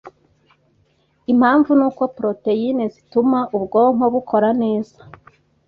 Impamvu 1.31 1.69
ni 1.79 1.83
uko 1.89 2.03
poroteyine 2.15 2.83
zituma 2.93 3.39
ubwonko 3.57 4.03
bukora 4.13 4.49
neza 4.61 4.99